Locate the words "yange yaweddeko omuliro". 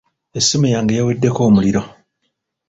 0.75-1.81